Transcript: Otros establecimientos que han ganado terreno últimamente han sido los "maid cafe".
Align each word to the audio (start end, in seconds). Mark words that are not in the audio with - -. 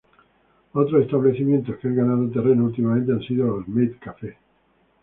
Otros 0.73 1.03
establecimientos 1.03 1.77
que 1.77 1.87
han 1.87 1.95
ganado 1.95 2.31
terreno 2.31 2.63
últimamente 2.65 3.11
han 3.11 3.21
sido 3.21 3.45
los 3.45 3.67
"maid 3.67 3.91
cafe". 3.99 4.35